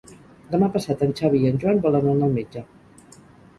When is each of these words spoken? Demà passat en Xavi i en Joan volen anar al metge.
Demà 0.55 0.69
passat 0.77 1.03
en 1.09 1.13
Xavi 1.19 1.43
i 1.45 1.51
en 1.51 1.61
Joan 1.65 1.83
volen 1.85 2.11
anar 2.15 2.29
al 2.33 2.37
metge. 2.41 2.67